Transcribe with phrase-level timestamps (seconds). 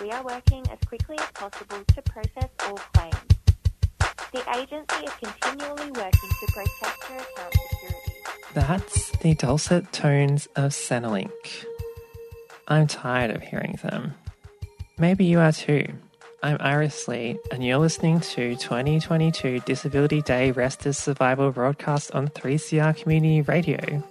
[0.00, 3.29] We are working as quickly as possible to process all claims.
[4.32, 8.12] The agency is continually working to protect your account security.
[8.54, 11.32] That's the dulcet tones of Centrelink.
[12.68, 14.14] I'm tired of hearing them.
[14.98, 15.84] Maybe you are too.
[16.44, 22.28] I'm Iris Lee, and you're listening to 2022 Disability Day Rest as Survival broadcast on
[22.28, 24.04] 3CR Community Radio.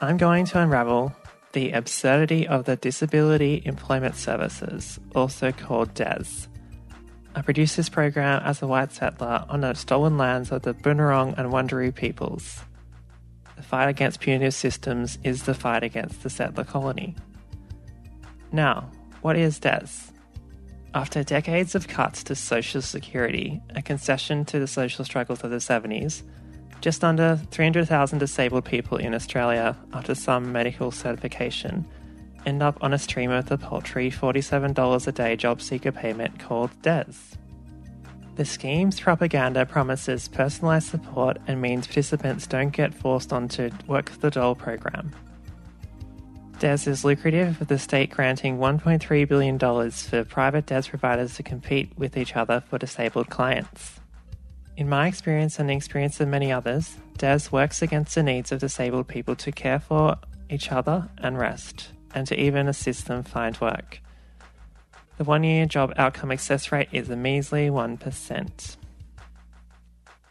[0.00, 1.14] I'm going to unravel
[1.52, 6.48] the absurdity of the Disability Employment Services, also called DES.
[7.40, 11.38] I produce this program as a white settler on the stolen lands of the Boonwurrung
[11.38, 12.60] and Wurundjeri peoples.
[13.56, 17.16] The fight against punitive systems is the fight against the settler colony.
[18.52, 18.90] Now,
[19.22, 20.12] what is DES?
[20.92, 25.56] After decades of cuts to Social Security, a concession to the social struggles of the
[25.56, 26.22] 70s,
[26.82, 31.86] just under 300,000 disabled people in Australia, after some medical certification,
[32.46, 36.70] end up on a stream of the paltry $47 a day job seeker payment called
[36.82, 37.36] DES.
[38.36, 44.30] The scheme's propaganda promises personalised support and means participants don't get forced onto Work the
[44.30, 45.12] Dole program.
[46.58, 49.58] DES is lucrative, with the state granting $1.3 billion
[49.90, 54.00] for private DES providers to compete with each other for disabled clients.
[54.76, 58.60] In my experience and the experience of many others, DES works against the needs of
[58.60, 60.16] disabled people to care for
[60.48, 64.00] each other and rest, and to even assist them find work.
[65.18, 68.76] The one year job outcome access rate is a measly 1%.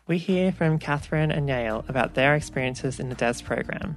[0.08, 3.96] We hear from Catherine and Yael about their experiences in the DES program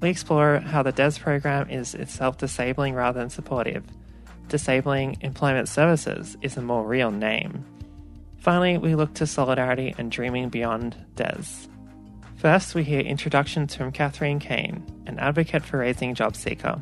[0.00, 3.84] we explore how the DES program is itself disabling rather than supportive.
[4.48, 7.64] Disabling Employment Services is a more real name.
[8.38, 11.68] Finally, we look to solidarity and dreaming beyond DES.
[12.36, 16.80] First, we hear introductions from Catherine Kane, an advocate for raising job seeker.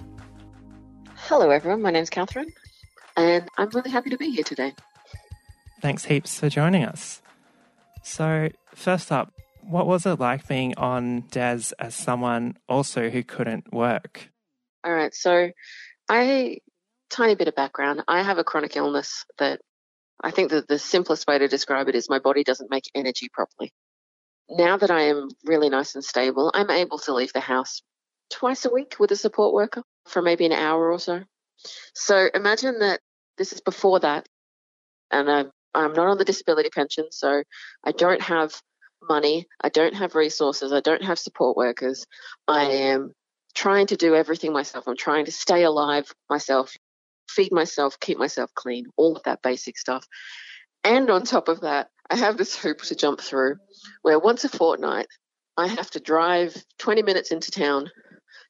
[1.29, 1.83] Hello, everyone.
[1.83, 2.53] My name's Catherine,
[3.17, 4.73] and I'm really happy to be here today.
[5.83, 7.21] Thanks heaps for joining us.
[8.05, 13.73] So, first up, what was it like being on DES as someone also who couldn't
[13.75, 14.31] work?
[14.85, 15.51] All right, so
[16.09, 16.59] I
[17.11, 18.05] tiny bit of background.
[18.07, 19.61] I have a chronic illness that
[20.23, 23.31] I think that the simplest way to describe it is my body doesn't make energy
[23.33, 23.73] properly.
[24.49, 27.83] Now that I am really nice and stable, I'm able to leave the house
[28.31, 31.23] twice a week with a support worker for maybe an hour or so.
[31.95, 33.01] So imagine that
[33.39, 34.27] this is before that,
[35.11, 37.43] and I'm, I'm not on the disability pension, so
[37.85, 38.61] I don't have
[39.09, 39.47] money.
[39.61, 40.73] I don't have resources.
[40.73, 42.07] I don't have support workers.
[42.49, 43.13] I am
[43.55, 44.87] trying to do everything myself.
[44.87, 46.75] I'm trying to stay alive myself,
[47.29, 50.07] feed myself, keep myself clean, all of that basic stuff.
[50.85, 53.57] And on top of that, I have this hoop to jump through
[54.03, 55.07] where once a fortnight,
[55.57, 57.91] I have to drive 20 minutes into town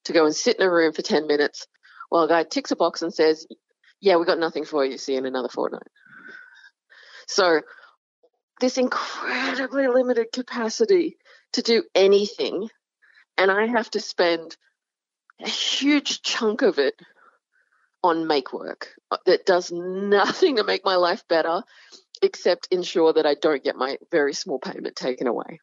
[0.06, 1.66] to go and sit in a room for 10 minutes
[2.08, 3.46] while a guy ticks a box and says,
[4.00, 4.98] Yeah, we got nothing for you.
[4.98, 5.88] See you in another fortnight.
[7.28, 7.60] So
[8.60, 11.16] this incredibly limited capacity
[11.52, 12.68] to do anything.
[13.36, 14.56] And I have to spend
[15.42, 16.94] a huge chunk of it
[18.02, 18.94] on make work
[19.26, 21.62] that does nothing to make my life better
[22.22, 25.60] except ensure that I don't get my very small payment taken away.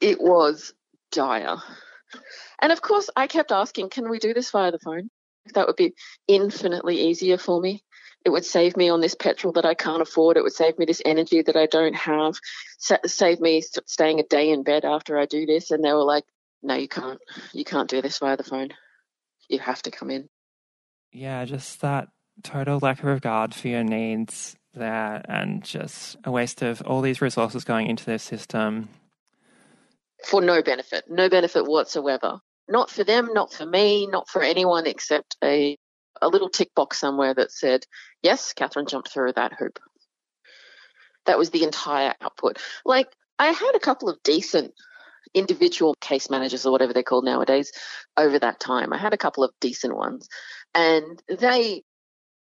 [0.00, 0.74] It was
[1.12, 1.56] dire.
[2.60, 5.10] And of course, I kept asking, can we do this via the phone?
[5.54, 5.94] That would be
[6.26, 7.82] infinitely easier for me
[8.24, 10.36] it would save me on this petrol that I can't afford.
[10.36, 12.34] It would save me this energy that I don't have,
[12.78, 15.70] Sa- save me staying a day in bed after I do this.
[15.70, 16.24] And they were like,
[16.62, 17.20] no, you can't.
[17.52, 18.70] You can't do this via the phone.
[19.48, 20.28] You have to come in.
[21.12, 22.08] Yeah, just that
[22.42, 27.20] total lack of regard for your needs there and just a waste of all these
[27.20, 28.88] resources going into their system.
[30.26, 32.40] For no benefit, no benefit whatsoever.
[32.68, 35.76] Not for them, not for me, not for anyone except a
[36.22, 37.84] a little tick box somewhere that said,
[38.22, 39.78] yes, Catherine jumped through that hoop.
[41.26, 42.58] That was the entire output.
[42.84, 44.72] Like, I had a couple of decent
[45.34, 47.72] individual case managers or whatever they're called nowadays
[48.16, 48.92] over that time.
[48.92, 50.28] I had a couple of decent ones.
[50.74, 51.82] And they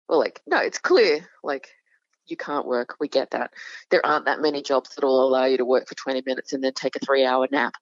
[0.08, 1.28] were like, no, it's clear.
[1.44, 1.70] Like,
[2.30, 2.96] you can't work.
[3.00, 3.52] We get that.
[3.90, 6.64] There aren't that many jobs that will allow you to work for 20 minutes and
[6.64, 7.74] then take a three hour nap.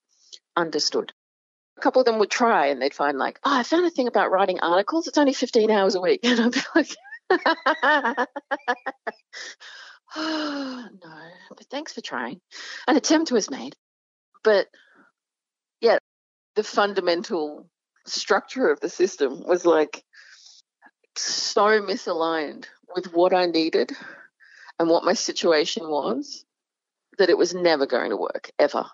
[0.55, 1.13] Understood
[1.77, 4.07] a couple of them would try and they'd find like, oh, I found a thing
[4.07, 5.07] about writing articles.
[5.07, 6.21] It's only 15 hours a week.
[6.23, 6.89] And I'd be like,
[10.17, 11.19] no,
[11.49, 12.41] but thanks for trying.
[12.87, 13.75] An attempt was made.
[14.43, 14.67] But
[15.81, 15.97] Yeah,
[16.55, 17.69] the fundamental
[18.05, 20.03] structure of the system was like
[21.15, 22.65] so misaligned
[22.95, 23.91] with what I needed
[24.79, 26.45] and what my situation was
[27.17, 28.85] that it was never going to work ever.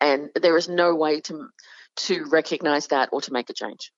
[0.00, 1.48] And there is no way to
[1.96, 3.92] to recognize that or to make a change.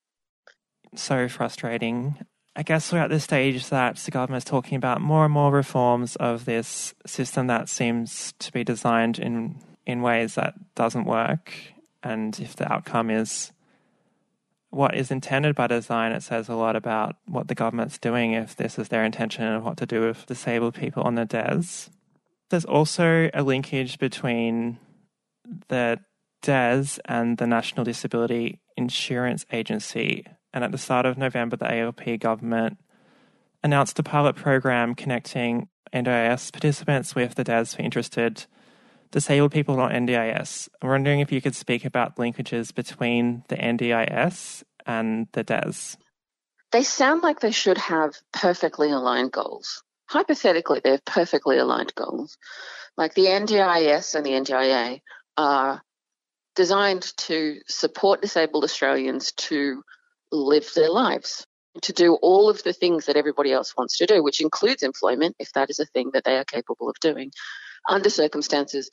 [0.95, 2.17] So frustrating.
[2.55, 5.51] I guess we're at this stage that the government is talking about more and more
[5.51, 11.53] reforms of this system that seems to be designed in in ways that doesn't work.
[12.03, 13.53] And if the outcome is
[14.71, 18.57] what is intended by design, it says a lot about what the government's doing if
[18.57, 21.91] this is their intention and what to do with disabled people on the DES.
[22.51, 24.79] There's also a linkage between
[25.69, 25.99] the
[26.43, 30.27] DES and the National Disability Insurance Agency.
[30.53, 32.79] And at the start of November, the ALP government
[33.63, 38.47] announced a pilot program connecting NDIS participants with the DES for interested
[39.11, 40.69] disabled people on NDIS.
[40.81, 45.97] I'm wondering if you could speak about linkages between the NDIS and the DES.
[46.73, 49.83] They sound like they should have perfectly aligned goals.
[50.09, 52.37] Hypothetically, they have perfectly aligned goals.
[52.97, 55.01] Like the NDIS and the NDIA
[55.37, 55.83] are
[56.55, 59.83] designed to support disabled Australians to
[60.33, 61.47] live their lives,
[61.83, 65.37] to do all of the things that everybody else wants to do, which includes employment,
[65.39, 67.31] if that is a thing that they are capable of doing,
[67.89, 68.91] under circumstances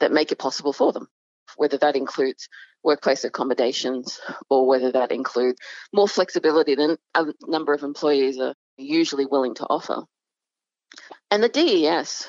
[0.00, 1.08] that make it possible for them,
[1.56, 2.48] whether that includes
[2.82, 5.58] workplace accommodations or whether that includes
[5.92, 10.02] more flexibility than a number of employees are usually willing to offer.
[11.30, 12.28] And the DES,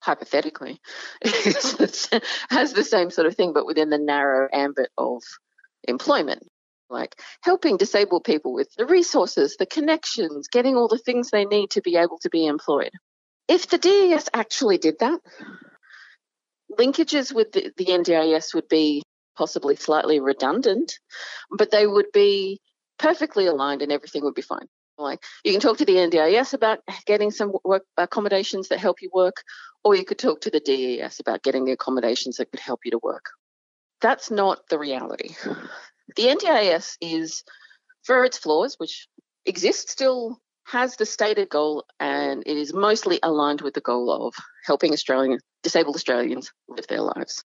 [0.00, 0.80] hypothetically,
[1.24, 5.22] has the same sort of thing, but within the narrow ambit of
[5.86, 6.42] employment
[6.90, 11.70] like helping disabled people with the resources, the connections, getting all the things they need
[11.70, 12.92] to be able to be employed.
[13.48, 15.20] If the DES actually did that,
[16.78, 19.02] linkages with the, the NDIS would be
[19.36, 20.98] possibly slightly redundant,
[21.50, 22.60] but they would be
[22.98, 24.66] perfectly aligned and everything would be fine.
[24.98, 29.10] Like you can talk to the NDIS about getting some work accommodations that help you
[29.14, 29.42] work,
[29.84, 32.90] or you could talk to the DES about getting the accommodations that could help you
[32.90, 33.26] to work.
[34.00, 35.34] That's not the reality.
[36.16, 37.44] The NDIS is,
[38.02, 39.08] for its flaws, which
[39.46, 44.34] exist still, has the stated goal, and it is mostly aligned with the goal of
[44.64, 47.42] helping Australian disabled Australians live their lives,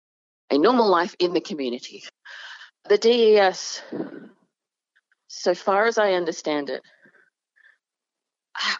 [0.51, 2.05] a normal life in the community.
[2.89, 3.83] The DES,
[5.29, 6.83] so far as I understand it,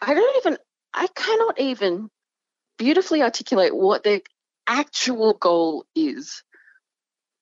[0.03, 0.59] I don't even,
[0.93, 2.11] I cannot even
[2.79, 4.21] beautifully articulate what their
[4.67, 6.43] actual goal is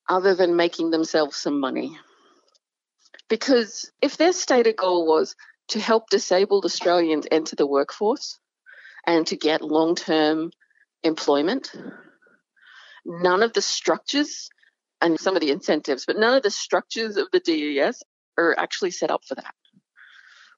[0.08, 1.98] other than making themselves some money.
[3.28, 5.34] Because if their stated goal was
[5.68, 8.38] to help disabled Australians enter the workforce
[9.06, 10.50] and to get long term
[11.02, 11.72] employment,
[13.04, 14.48] none of the structures
[15.00, 18.02] and some of the incentives, but none of the structures of the DES
[18.38, 19.54] are actually set up for that.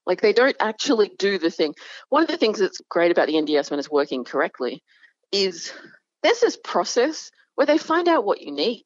[0.06, 1.74] Like they don't actually do the thing.
[2.08, 4.82] One of the things that's great about the NDS when it's working correctly
[5.32, 5.72] is
[6.22, 8.84] there's this process where they find out what you need.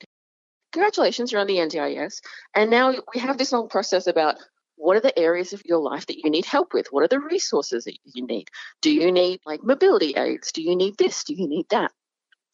[0.73, 2.21] Congratulations, you're on the NDIS.
[2.55, 4.37] And now we have this long process about
[4.81, 6.89] what are the areas of your life that you need help with?
[6.91, 8.49] What are the resources that you need?
[8.81, 10.53] Do you need like mobility aids?
[10.53, 11.25] Do you need this?
[11.25, 11.93] Do you need that?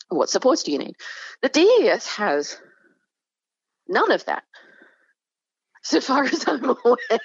[0.09, 0.97] What supports do you need?
[1.43, 2.59] The DES has
[3.89, 4.43] none of that
[5.83, 7.21] so far as I'm aware.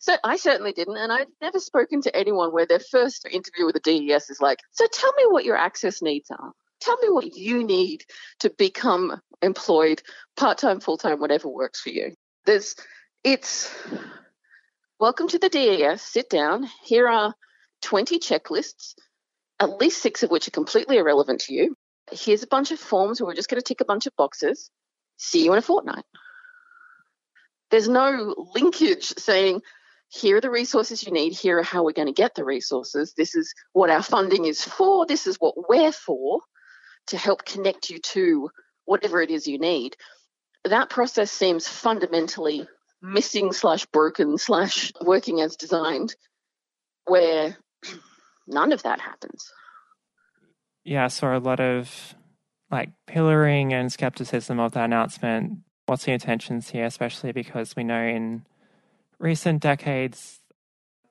[0.00, 3.74] So I certainly didn't, and I've never spoken to anyone where their first interview with
[3.74, 6.52] the DES is like, "So tell me what your access needs are.
[6.80, 8.04] Tell me what you need
[8.40, 10.02] to become employed,
[10.36, 12.14] part time, full time, whatever works for you."
[12.46, 12.76] There's,
[13.24, 13.70] it's,
[15.00, 16.02] welcome to the DES.
[16.02, 16.68] Sit down.
[16.82, 17.32] Here are
[17.82, 18.94] 20 checklists,
[19.60, 21.76] at least six of which are completely irrelevant to you.
[22.10, 24.70] Here's a bunch of forms where we're just going to tick a bunch of boxes.
[25.16, 26.04] See you in a fortnight.
[27.70, 29.62] There's no linkage saying,
[30.08, 33.12] here are the resources you need, here are how we're going to get the resources,
[33.14, 36.40] this is what our funding is for, this is what we're for
[37.08, 38.48] to help connect you to
[38.86, 39.96] whatever it is you need.
[40.64, 42.66] That process seems fundamentally
[43.02, 46.14] missing slash broken slash working as designed,
[47.06, 47.56] where
[48.46, 49.52] none of that happens.
[50.84, 52.14] Yeah, so a lot of
[52.70, 58.02] like pillaring and skepticism of that announcement what's the intentions here, especially because we know
[58.02, 58.44] in
[59.18, 60.40] recent decades,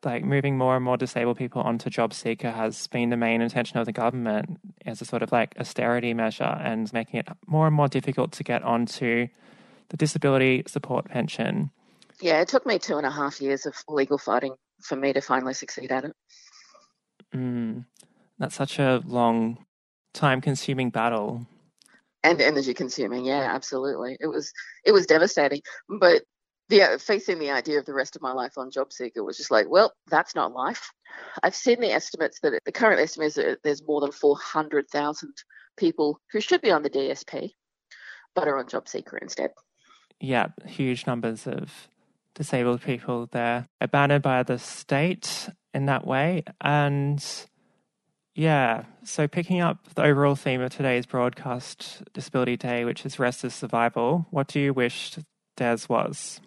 [0.04, 3.80] like moving more and more disabled people onto job seeker has been the main intention
[3.80, 7.76] of the government as a sort of like austerity measure and making it more and
[7.76, 9.28] more difficult to get onto
[9.90, 11.72] the disability support pension.
[12.22, 15.22] Yeah, it took me two and a half years of legal fighting for me to
[15.22, 16.14] finally succeed at it.
[17.36, 17.86] Mm,
[18.40, 19.66] that's such a long,
[20.14, 21.46] time consuming battle.
[22.24, 23.26] and energy consuming.
[23.26, 24.18] Yeah, absolutely.
[24.20, 24.52] It was
[24.86, 25.62] it was devastating.
[25.88, 26.24] But
[26.70, 29.70] yeah, facing the idea of the rest of my life on JobSeeker was just like,
[29.70, 30.92] well, that's not life.
[31.44, 35.34] I've seen the estimates that the current estimate is that there's more than 400,000
[35.78, 37.52] people who should be on the DSP,
[38.36, 39.52] but are on JobSeeker instead.
[40.20, 41.88] Yeah, huge numbers of
[42.38, 46.44] disabled people there, abandoned by the state in that way.
[46.62, 47.24] And
[48.36, 53.44] yeah, so picking up the overall theme of today's broadcast, Disability Day, which is rest
[53.44, 55.18] is survival, what do you wish
[55.58, 56.40] Des was?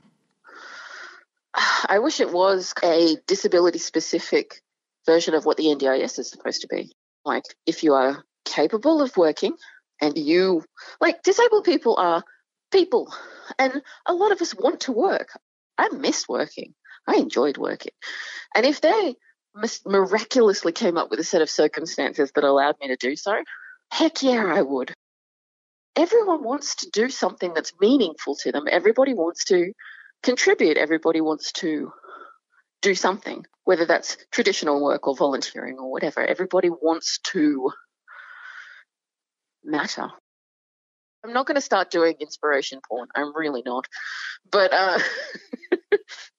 [1.89, 4.63] I wish it was a disability specific
[5.05, 6.93] version of what the NDIS is supposed to be.
[7.25, 9.57] Like, if you are capable of working
[10.01, 10.63] and you,
[11.01, 12.23] like, disabled people are
[12.71, 13.13] people,
[13.59, 15.31] and a lot of us want to work.
[15.81, 16.75] I missed working.
[17.07, 17.93] I enjoyed working.
[18.55, 19.15] And if they
[19.87, 23.43] miraculously came up with a set of circumstances that allowed me to do so,
[23.91, 24.93] heck yeah, I would.
[25.97, 28.67] Everyone wants to do something that's meaningful to them.
[28.71, 29.73] Everybody wants to
[30.23, 30.77] contribute.
[30.77, 31.91] Everybody wants to
[32.83, 36.21] do something, whether that's traditional work or volunteering or whatever.
[36.21, 37.73] Everybody wants to
[39.65, 40.09] matter.
[41.25, 43.09] I'm not going to start doing inspiration porn.
[43.15, 43.87] I'm really not.
[44.51, 44.99] But, uh,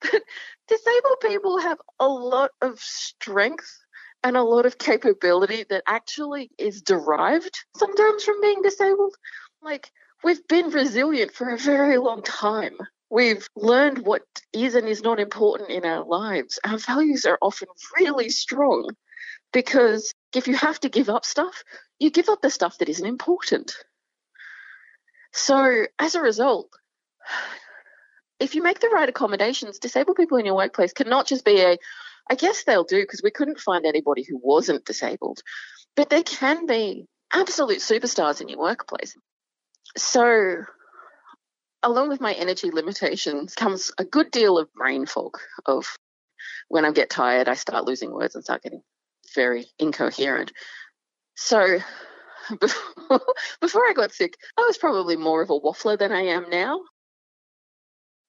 [0.67, 3.69] disabled people have a lot of strength
[4.23, 9.15] and a lot of capability that actually is derived sometimes from being disabled.
[9.61, 9.91] Like,
[10.23, 12.77] we've been resilient for a very long time.
[13.09, 14.21] We've learned what
[14.53, 16.59] is and is not important in our lives.
[16.63, 17.67] Our values are often
[17.99, 18.89] really strong
[19.51, 21.63] because if you have to give up stuff,
[21.99, 23.75] you give up the stuff that isn't important.
[25.33, 26.69] So, as a result,
[28.39, 31.77] if you make the right accommodations, disabled people in your workplace cannot just be a,
[32.29, 35.41] I guess they'll do because we couldn't find anybody who wasn't disabled,
[35.95, 39.15] but they can be absolute superstars in your workplace.
[39.97, 40.63] So,
[41.83, 45.85] along with my energy limitations comes a good deal of brain fog of
[46.67, 48.81] when I get tired, I start losing words and start getting
[49.35, 50.51] very incoherent.
[51.35, 51.79] So
[52.59, 53.21] before,
[53.61, 56.81] before I got sick, I was probably more of a waffler than I am now.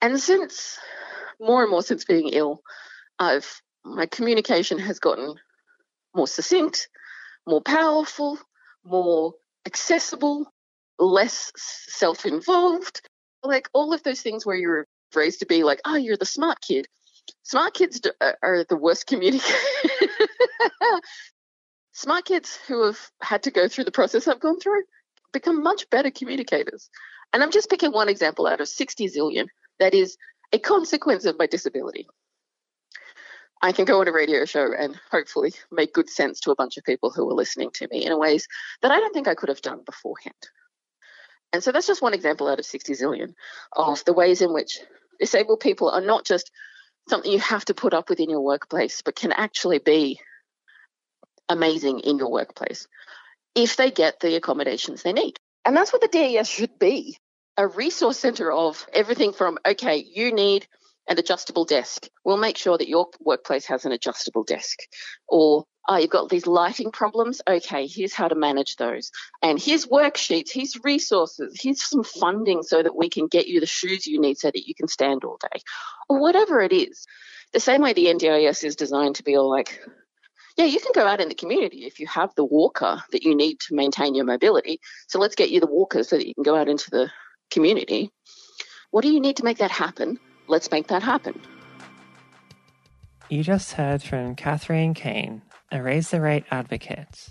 [0.01, 0.79] And since
[1.41, 2.63] more and more since being ill,
[3.19, 5.35] I've my communication has gotten
[6.15, 6.89] more succinct,
[7.47, 8.39] more powerful,
[8.85, 9.35] more
[9.67, 10.53] accessible,
[10.99, 13.01] less self-involved,
[13.43, 16.61] like all of those things where you're raised to be like, oh, you're the smart
[16.61, 16.87] kid.
[17.43, 19.53] Smart kids are the worst communicators.
[21.93, 24.83] smart kids who have had to go through the process I've gone through
[25.33, 26.91] become much better communicators.
[27.33, 29.47] And I'm just picking one example out of 60 zillion
[29.79, 30.17] that is
[30.53, 32.07] a consequence of my disability.
[33.63, 36.77] I can go on a radio show and hopefully make good sense to a bunch
[36.77, 38.49] of people who are listening to me in ways
[38.83, 40.35] that I don't think I could have done beforehand.
[41.53, 43.35] And so that's just one example out of 60 zillion
[43.73, 44.81] of the ways in which
[45.21, 46.51] disabled people are not just
[47.09, 50.19] something you have to put up with in your workplace, but can actually be
[51.49, 52.87] amazing in your workplace
[53.55, 55.39] if they get the accommodations they need.
[55.65, 57.19] And that's what the DES should be
[57.57, 60.67] a resource center of everything from, okay, you need
[61.09, 62.09] an adjustable desk.
[62.25, 64.79] We'll make sure that your workplace has an adjustable desk.
[65.29, 67.43] Or oh, you've got these lighting problems.
[67.49, 69.11] Okay, here's how to manage those.
[69.43, 73.67] And here's worksheets, here's resources, here's some funding so that we can get you the
[73.67, 75.61] shoes you need so that you can stand all day.
[76.09, 77.07] Or whatever it is.
[77.53, 79.81] The same way the NDIS is designed to be all like,
[80.57, 83.35] yeah, you can go out in the community if you have the walker that you
[83.35, 84.81] need to maintain your mobility.
[85.09, 87.11] So let's get you the walker so that you can go out into the
[87.51, 88.11] community.
[88.91, 90.19] What do you need to make that happen?
[90.49, 91.41] Let's make that happen.
[93.31, 97.31] You just heard from Catherine Kane, a Raise the Rate advocate.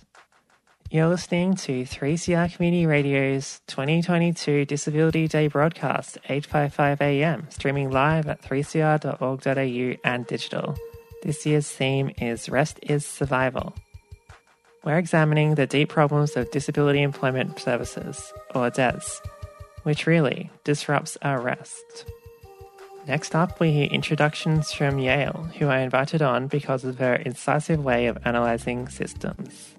[0.90, 8.42] You're listening to 3CR Community Radio's 2022 Disability Day broadcast, 855 AM, streaming live at
[8.42, 10.75] 3cr.org.au and digital.
[11.24, 13.75] This year's theme is Rest is Survival.
[14.84, 19.22] We're examining the deep problems of disability employment services, or DES,
[19.84, 22.06] which really disrupts our rest.
[23.08, 27.84] Next up, we hear introductions from Yael, who I invited on because of her incisive
[27.84, 29.75] way of analysing systems.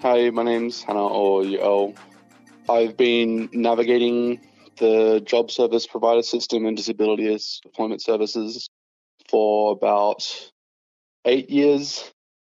[0.00, 1.94] Hi, my name's Hannah or Yael.
[2.70, 4.40] I've been navigating
[4.78, 7.26] the job service provider system and disability
[7.66, 8.66] employment services
[9.28, 10.50] for about
[11.24, 12.10] eight years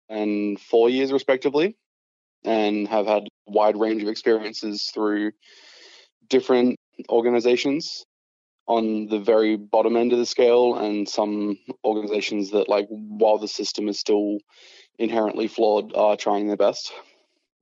[0.08, 1.76] and four years, respectively,
[2.44, 5.32] and have had a wide range of experiences through
[6.28, 6.76] different
[7.08, 8.04] organizations
[8.66, 13.48] on the very bottom end of the scale and some organizations that like while the
[13.48, 14.38] system is still
[14.98, 16.92] inherently flawed are trying their best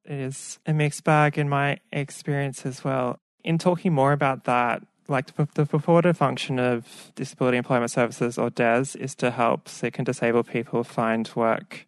[0.08, 3.20] it is a mixed bag in my experience as well.
[3.44, 8.50] In talking more about that, like the, the purported function of Disability Employment Services or
[8.50, 11.86] DES is to help sick and disabled people find work.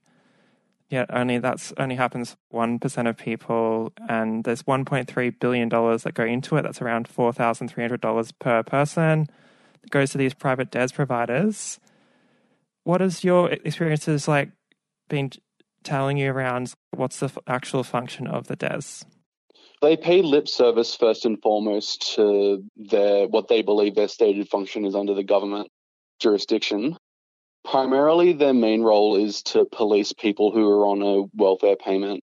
[0.89, 6.15] Yet only that's only happens one percent of people, and there's 1.3 billion dollars that
[6.15, 6.63] go into it.
[6.63, 9.29] That's around four thousand three hundred dollars per person.
[9.85, 11.79] It goes to these private DES providers.
[12.83, 14.51] What is your experiences like?
[15.09, 15.31] Been
[15.85, 19.05] telling you around what's the actual function of the DES?
[19.83, 24.85] They pay lip service first and foremost to their what they believe their stated function
[24.85, 25.69] is under the government
[26.21, 26.97] jurisdiction.
[27.65, 32.23] Primarily, their main role is to police people who are on a welfare payment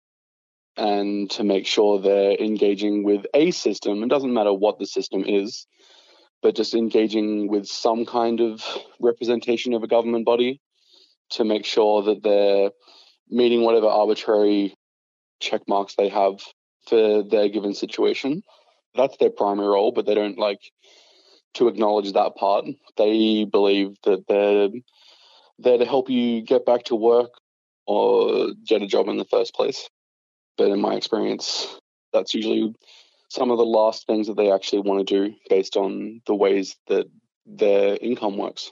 [0.78, 4.02] and to make sure they're engaging with a system.
[4.02, 5.68] It doesn't matter what the system is,
[6.42, 8.64] but just engaging with some kind of
[9.00, 10.60] representation of a government body
[11.32, 12.72] to make sure that they're
[13.30, 14.76] meeting whatever arbitrary
[15.40, 16.40] check marks they have
[16.88, 18.44] for their given situation.
[18.96, 20.60] That's their primary role, but they don't like
[21.56, 22.66] to acknowledge that part.
[22.98, 24.70] They believe that they're
[25.60, 27.32] there to help you get back to work
[27.86, 29.90] or get a job in the first place.
[30.58, 31.80] But in my experience,
[32.12, 32.74] that's usually
[33.30, 36.76] some of the last things that they actually want to do based on the ways
[36.88, 37.08] that
[37.46, 38.72] their income works.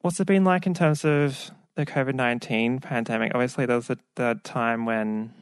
[0.00, 3.32] What's it been like in terms of the COVID 19 pandemic?
[3.34, 5.32] Obviously, there was a, the time when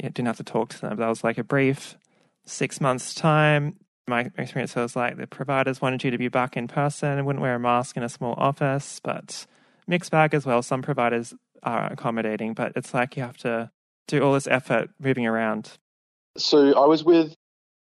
[0.00, 0.96] didn't have to talk to them.
[0.96, 1.96] That was like a brief
[2.44, 3.76] six months' time.
[4.08, 7.42] My experience was like the providers wanted you to be back in person and wouldn't
[7.42, 9.46] wear a mask in a small office, but
[9.86, 10.62] mixed bag as well.
[10.62, 13.70] Some providers are accommodating, but it's like you have to
[14.08, 15.78] do all this effort moving around.
[16.36, 17.34] So I was with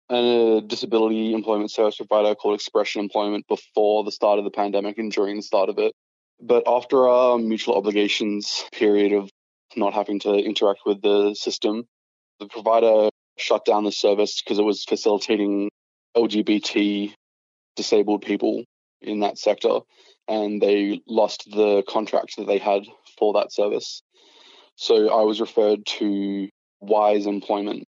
[0.10, 5.12] a disability employment service provider called Expression Employment before the start of the pandemic and
[5.12, 5.94] during the start of it.
[6.42, 9.30] But after our mutual obligations period of
[9.78, 11.86] not having to interact with the system,
[12.40, 15.70] the provider shut down the service because it was facilitating
[16.16, 17.14] LGBT
[17.76, 18.64] disabled people
[19.02, 19.80] in that sector
[20.28, 22.84] and they lost the contract that they had
[23.18, 24.02] for that service.
[24.76, 27.84] So I was referred to Wise Employment.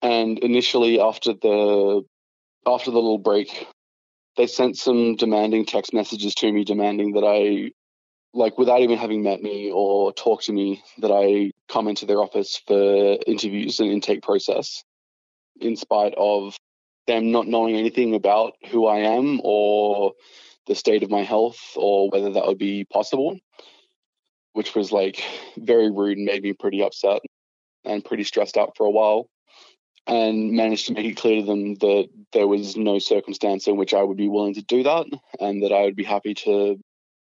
[0.00, 2.02] And initially after the
[2.66, 3.66] after the little break,
[4.36, 7.72] they sent some demanding text messages to me demanding that I
[8.34, 12.20] like without even having met me or talked to me that I come into their
[12.20, 14.84] office for interviews and intake process
[15.60, 16.56] in spite of
[17.06, 20.12] them not knowing anything about who I am or
[20.66, 23.38] the state of my health or whether that would be possible,
[24.52, 25.22] which was like
[25.56, 27.22] very rude and made me pretty upset
[27.84, 29.28] and pretty stressed out for a while.
[30.06, 33.92] And managed to make it clear to them that there was no circumstance in which
[33.92, 35.04] I would be willing to do that
[35.38, 36.78] and that I would be happy to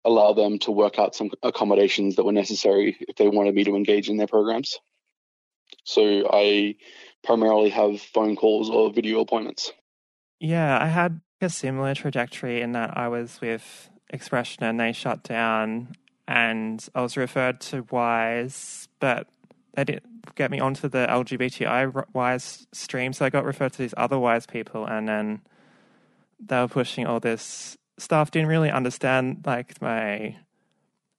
[0.05, 3.75] allow them to work out some accommodations that were necessary if they wanted me to
[3.75, 4.77] engage in their programs.
[5.83, 6.75] So I
[7.23, 9.71] primarily have phone calls or video appointments.
[10.39, 15.23] Yeah, I had a similar trajectory in that I was with Expression and they shut
[15.23, 15.95] down,
[16.27, 19.27] and I was referred to Wise, but
[19.73, 23.93] they didn't get me onto the LGBTI Wise stream, so I got referred to these
[23.97, 25.41] other Wise people, and then
[26.39, 28.31] they were pushing all this stuff.
[28.31, 30.37] Didn't really understand like my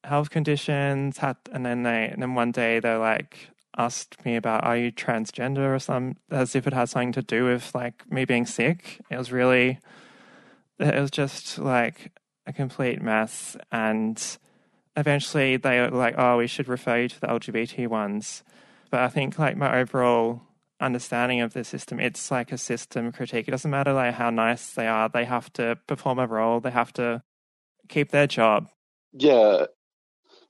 [0.05, 1.19] health conditions.
[1.19, 4.91] Had and then they and then one day they're like, asked me about are you
[4.91, 9.01] transgender or some as if it had something to do with like me being sick.
[9.11, 9.79] It was really
[10.79, 12.13] it was just like
[12.47, 14.39] a complete mess and
[14.97, 18.43] eventually they were like, Oh, we should refer you to the LGBT ones.
[18.91, 20.43] But I think like my overall
[20.81, 23.49] understanding of the system, it's like a system critique.
[23.49, 26.71] It doesn't matter like how nice they are, they have to perform a role, they
[26.71, 27.23] have to
[27.89, 28.69] keep their job.
[29.13, 29.67] Yeah,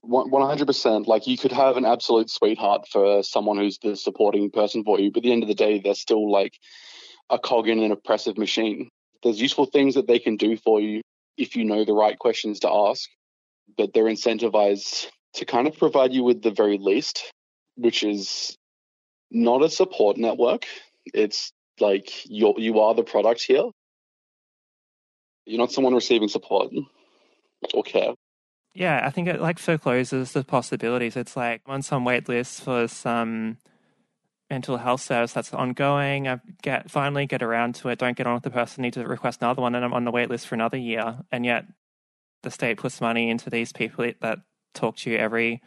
[0.01, 1.07] one hundred percent.
[1.07, 5.11] Like you could have an absolute sweetheart for someone who's the supporting person for you,
[5.11, 6.57] but at the end of the day, they're still like
[7.29, 8.89] a cog in an oppressive machine.
[9.23, 11.01] There's useful things that they can do for you
[11.37, 13.09] if you know the right questions to ask,
[13.77, 17.31] but they're incentivized to kind of provide you with the very least,
[17.75, 18.55] which is
[19.31, 20.65] not a support network.
[21.05, 23.69] It's like you you are the product here.
[25.45, 26.71] You're not someone receiving support
[27.73, 28.13] or care
[28.73, 31.17] yeah, I think it like forecloses the possibilities.
[31.17, 33.57] It's like on some wait list for some
[34.49, 36.27] mental health service that's ongoing.
[36.27, 37.99] I get finally get around to it.
[37.99, 38.83] Don't get on with the person.
[38.83, 41.19] Need to request another one, and I'm on the wait list for another year.
[41.31, 41.65] And yet,
[42.43, 44.39] the state puts money into these people that
[44.73, 45.61] talk to you every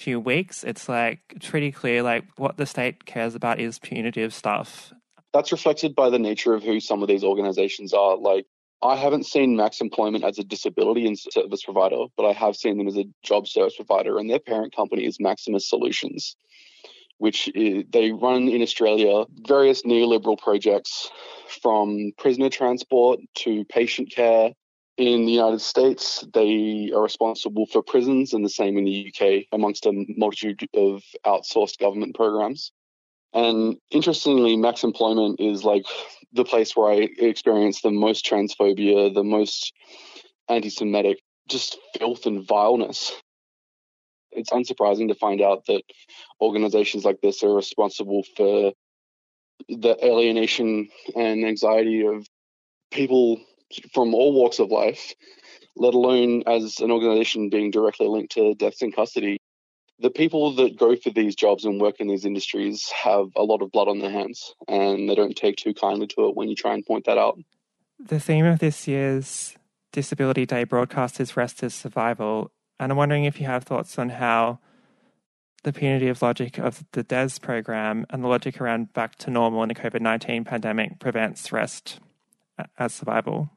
[0.00, 0.64] few weeks.
[0.64, 2.02] It's like pretty clear.
[2.02, 4.92] Like what the state cares about is punitive stuff.
[5.32, 8.16] That's reflected by the nature of who some of these organizations are.
[8.16, 8.46] Like
[8.82, 12.78] I haven't seen Max Employment as a disability and service provider, but I have seen
[12.78, 16.34] them as a job service provider, and their parent company is Maximus Solutions,
[17.18, 21.10] which is, they run in Australia various neoliberal projects
[21.62, 24.52] from prisoner transport to patient care.
[25.00, 29.46] In the United States, they are responsible for prisons and the same in the UK,
[29.50, 32.70] amongst a multitude of outsourced government programs.
[33.32, 35.86] And interestingly, max employment is like
[36.34, 39.72] the place where I experience the most transphobia, the most
[40.50, 43.10] anti Semitic, just filth and vileness.
[44.32, 45.82] It's unsurprising to find out that
[46.42, 48.74] organizations like this are responsible for
[49.66, 52.26] the alienation and anxiety of
[52.90, 53.40] people
[53.92, 55.14] from all walks of life,
[55.76, 59.38] let alone as an organization being directly linked to deaths in custody.
[59.98, 63.60] The people that go for these jobs and work in these industries have a lot
[63.60, 66.56] of blood on their hands, and they don't take too kindly to it when you
[66.56, 67.38] try and point that out.
[67.98, 69.56] The theme of this year's
[69.92, 74.08] Disability Day broadcast is Rest is Survival, and I'm wondering if you have thoughts on
[74.08, 74.58] how
[75.64, 79.68] the punitive logic of the DES program and the logic around back to normal in
[79.68, 82.00] the COVID 19 pandemic prevents rest
[82.78, 83.50] as survival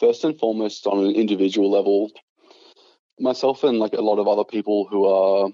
[0.00, 2.10] first and foremost on an individual level,
[3.20, 5.50] myself and like a lot of other people who are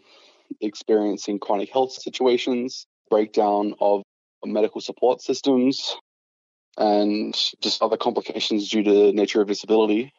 [0.61, 4.03] experiencing chronic health situations, breakdown of
[4.45, 5.97] medical support systems,
[6.79, 10.13] and just other complications due to the nature of disability,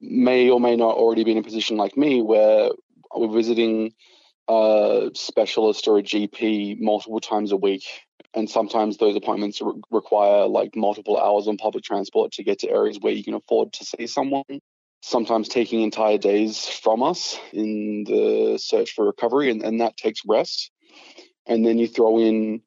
[0.00, 2.70] may or may not already be in a position like me where
[3.14, 3.92] we're visiting
[4.48, 7.84] a specialist or a GP multiple times a week
[8.34, 12.70] and sometimes those appointments re- require like multiple hours on public transport to get to
[12.70, 14.44] areas where you can afford to see someone.
[15.02, 20.22] Sometimes taking entire days from us in the search for recovery and, and that takes
[20.26, 20.70] rest.
[21.46, 22.62] And then you throw in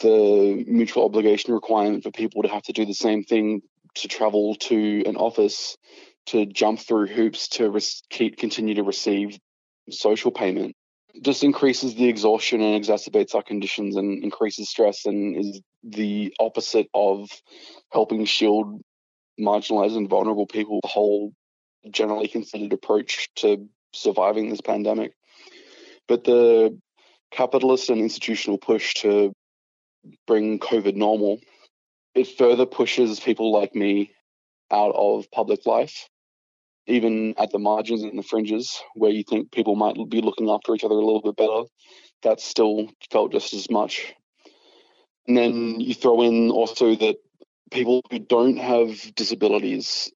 [0.00, 3.62] the mutual obligation requirement for people to have to do the same thing
[3.94, 5.76] to travel to an office
[6.26, 9.38] to jump through hoops to res- keep, continue to receive
[9.90, 10.76] social payment
[11.20, 16.88] just increases the exhaustion and exacerbates our conditions and increases stress and is the opposite
[16.94, 17.28] of
[17.90, 18.80] helping shield
[19.38, 21.32] marginalized and vulnerable people the whole
[21.90, 25.12] generally considered approach to surviving this pandemic.
[26.08, 26.78] But the
[27.30, 29.32] capitalist and institutional push to
[30.26, 31.38] bring covid normal
[32.14, 34.12] it further pushes people like me
[34.70, 36.08] out of public life
[36.86, 40.74] even at the margins and the fringes where you think people might be looking after
[40.74, 41.62] each other a little bit better,
[42.22, 44.14] that still felt just as much.
[45.26, 47.16] And then you throw in also that
[47.70, 50.12] people who don't have disabilities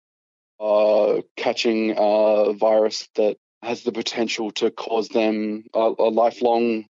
[0.59, 6.85] are catching a virus that has the potential to cause them a, a lifelong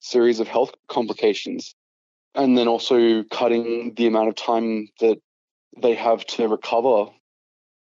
[0.00, 1.74] series of health complications.
[2.34, 5.18] And then also cutting the amount of time that
[5.80, 7.06] they have to recover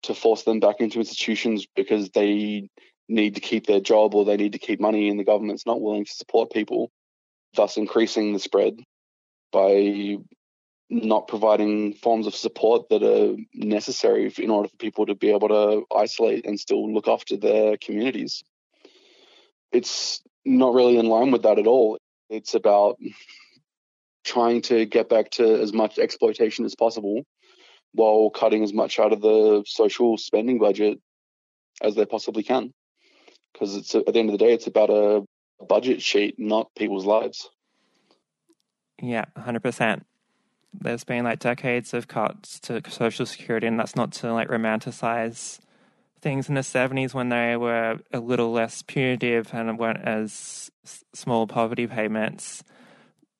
[0.06, 2.70] to force them back into institutions because they
[3.08, 5.82] need to keep their job or they need to keep money and the government's not
[5.82, 6.92] willing to support people,
[7.56, 8.80] thus increasing the spread
[9.52, 10.18] by
[10.90, 15.48] not providing forms of support that are necessary in order for people to be able
[15.48, 18.44] to isolate and still look after their communities.
[19.72, 21.98] It's not really in line with that at all.
[22.30, 22.98] It's about
[24.24, 27.24] trying to get back to as much exploitation as possible
[27.96, 31.00] while cutting as much out of the social spending budget
[31.82, 32.74] as they possibly can.
[33.54, 35.24] Because it's at the end of the day, it's about a
[35.66, 37.50] budget sheet, not people's lives.
[39.02, 40.06] Yeah, hundred percent.
[40.74, 45.60] There's been like decades of cuts to social security, and that's not to like romanticize
[46.20, 50.72] things in the 70s when they were a little less punitive and weren't as
[51.14, 52.64] small poverty payments.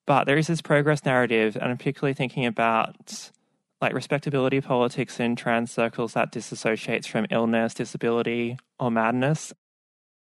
[0.06, 3.32] But there is this progress narrative, and I'm particularly thinking about
[3.82, 9.54] like respectability politics in trans circles that disassociates from illness, disability, or madness,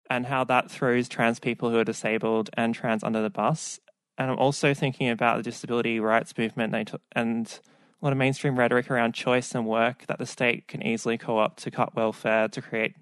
[0.09, 3.79] and how that throws trans people who are disabled and trans under the bus.
[4.17, 7.59] And I'm also thinking about the disability rights movement and
[8.01, 11.37] a lot of mainstream rhetoric around choice and work that the state can easily co
[11.37, 12.95] opt to cut welfare to create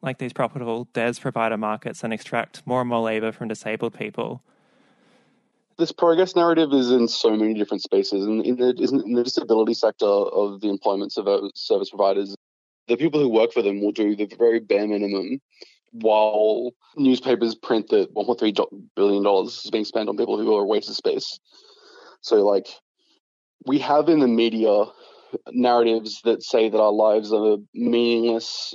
[0.00, 4.42] like these profitable DES provider markets and extract more and more labor from disabled people
[5.78, 8.24] this progress narrative is in so many different spaces.
[8.24, 12.34] And in the, in the disability sector of the employment service providers,
[12.88, 15.40] the people who work for them will do the very bare minimum
[15.92, 20.96] while newspapers print that $1.3 billion is being spent on people who are waste of
[20.96, 21.38] space.
[22.20, 22.66] So, like,
[23.66, 24.86] we have in the media
[25.50, 28.74] narratives that say that our lives are meaningless,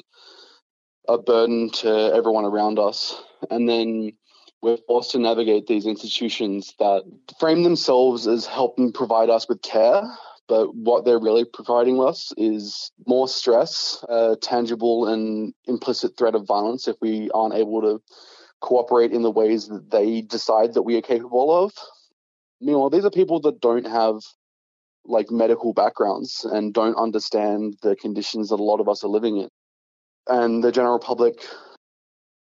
[1.07, 3.21] a burden to everyone around us.
[3.49, 4.13] And then
[4.61, 7.03] we're forced to navigate these institutions that
[7.39, 10.03] frame themselves as helping provide us with care,
[10.47, 16.47] but what they're really providing us is more stress, a tangible and implicit threat of
[16.47, 18.01] violence if we aren't able to
[18.59, 21.71] cooperate in the ways that they decide that we are capable of.
[22.59, 24.15] Meanwhile, these are people that don't have
[25.05, 29.37] like medical backgrounds and don't understand the conditions that a lot of us are living
[29.37, 29.49] in.
[30.27, 31.45] And the general public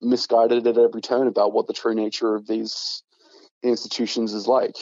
[0.00, 3.02] misguided at every turn about what the true nature of these
[3.62, 4.76] institutions is like.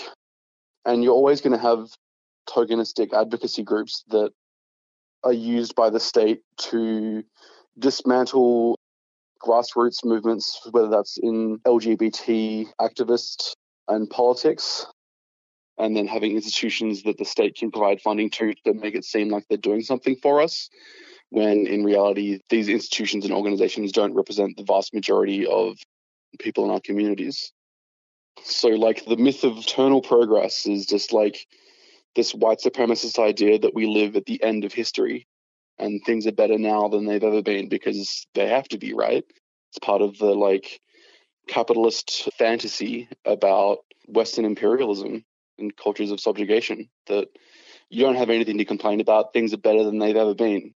[0.84, 1.88] And you're always going to have
[2.48, 4.30] tokenistic advocacy groups that
[5.24, 7.24] are used by the state to
[7.78, 8.78] dismantle
[9.44, 13.52] grassroots movements, whether that's in LGBT activists
[13.88, 14.86] and politics,
[15.78, 19.28] and then having institutions that the state can provide funding to to make it seem
[19.28, 20.70] like they're doing something for us,
[21.30, 25.76] when in reality, these institutions and organizations don't represent the vast majority of
[26.38, 27.52] people in our communities.
[28.44, 31.46] So, like, the myth of eternal progress is just like
[32.14, 35.26] this white supremacist idea that we live at the end of history
[35.78, 39.24] and things are better now than they've ever been because they have to be, right?
[39.70, 40.80] It's part of the like
[41.48, 45.24] capitalist fantasy about Western imperialism
[45.58, 47.28] and cultures of subjugation that
[47.88, 49.32] you don't have anything to complain about.
[49.32, 50.74] Things are better than they've ever been.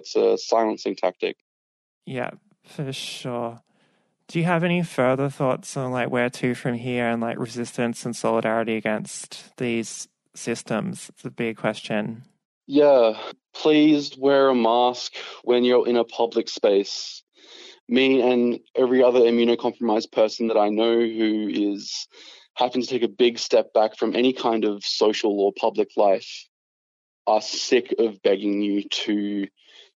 [0.00, 1.36] It's a silencing tactic.
[2.06, 2.30] Yeah,
[2.64, 3.60] for sure.
[4.28, 8.04] Do you have any further thoughts on like where to from here and like resistance
[8.04, 11.08] and solidarity against these systems?
[11.08, 12.24] It's a big question.
[12.66, 13.18] Yeah,
[13.54, 17.22] please wear a mask when you're in a public space.
[17.88, 22.06] Me and every other immunocompromised person that I know who is
[22.54, 26.46] having to take a big step back from any kind of social or public life
[27.26, 29.46] are sick of begging you to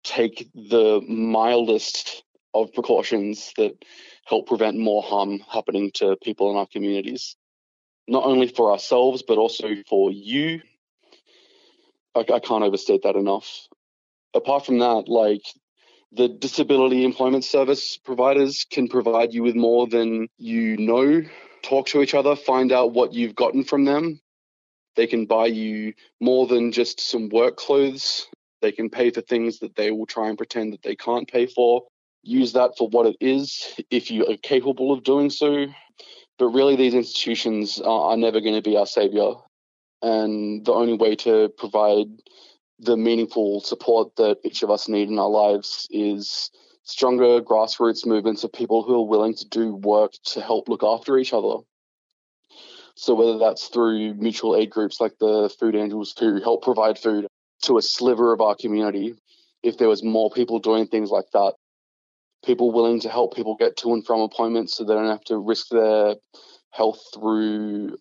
[0.03, 3.73] take the mildest of precautions that
[4.25, 7.35] help prevent more harm happening to people in our communities.
[8.07, 10.61] Not only for ourselves, but also for you.
[12.15, 13.67] I, I can't overstate that enough.
[14.33, 15.43] Apart from that, like
[16.11, 21.21] the disability employment service providers can provide you with more than you know.
[21.61, 24.19] Talk to each other, find out what you've gotten from them.
[24.95, 28.27] They can buy you more than just some work clothes.
[28.61, 31.45] They can pay for things that they will try and pretend that they can't pay
[31.45, 31.83] for.
[32.23, 35.67] Use that for what it is if you are capable of doing so.
[36.37, 39.33] But really, these institutions are, are never going to be our savior.
[40.01, 42.07] And the only way to provide
[42.79, 46.49] the meaningful support that each of us need in our lives is
[46.83, 51.17] stronger grassroots movements of people who are willing to do work to help look after
[51.17, 51.57] each other.
[52.95, 57.27] So whether that's through mutual aid groups like the Food Angels who help provide food
[57.63, 59.15] to a sliver of our community,
[59.63, 61.53] if there was more people doing things like that,
[62.45, 65.37] people willing to help people get to and from appointments so they don't have to
[65.37, 66.15] risk their
[66.71, 67.97] health through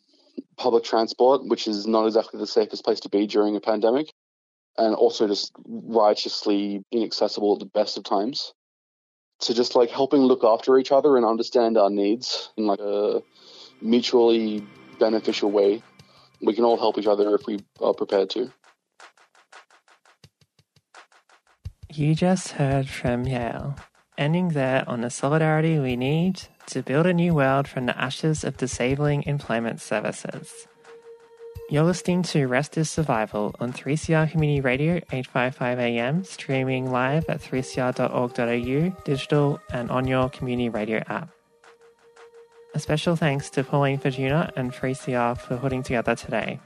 [0.57, 4.13] public transport, which is not exactly the safest place to be during a pandemic
[4.77, 8.53] and also just righteously inaccessible at the best of times.
[9.41, 13.23] So just like helping look after each other and understand our needs in like a
[13.81, 14.67] mutually
[14.99, 15.83] beneficial way.
[16.41, 18.53] We can all help each other if we are prepared to.
[21.99, 23.77] You just heard from Yael,
[24.17, 28.45] ending there on the solidarity we need to build a new world from the ashes
[28.45, 30.69] of disabling employment services.
[31.71, 37.41] You're listening to Rest is Survival on 3CR Community Radio 855 AM, streaming live at
[37.41, 41.31] 3cr.org.au, digital, and on your community radio app.
[42.75, 46.61] A special thanks to Pauline Fortuna and 3CR for putting together today.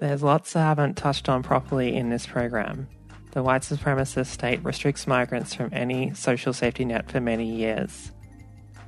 [0.00, 2.88] There's lots I haven't touched on properly in this program.
[3.32, 8.12] The white supremacist state restricts migrants from any social safety net for many years.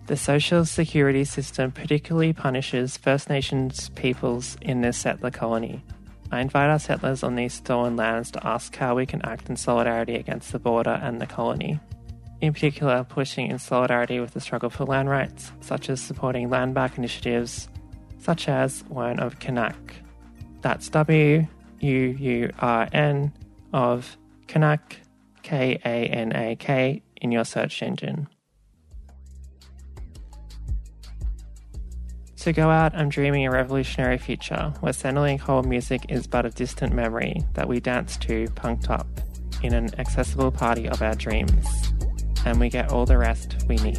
[0.06, 5.82] The social security system particularly punishes First Nations peoples in this settler colony.
[6.30, 9.56] I invite our settlers on these stolen lands to ask how we can act in
[9.56, 11.80] solidarity against the border and the colony.
[12.42, 16.74] In particular, pushing in solidarity with the struggle for land rights, such as supporting land
[16.74, 17.68] back initiatives
[18.18, 19.74] such as one of Kanak.
[20.62, 21.46] That's W
[21.80, 23.32] U U R N
[23.72, 24.96] of Kanak,
[25.42, 28.28] K A N A K, in your search engine.
[32.36, 36.50] To go out, I'm dreaming a revolutionary future where Centrelink hold music is but a
[36.50, 39.06] distant memory that we dance to punked up
[39.62, 41.66] in an accessible party of our dreams,
[42.44, 43.98] and we get all the rest we need.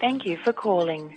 [0.00, 1.16] Thank you for calling.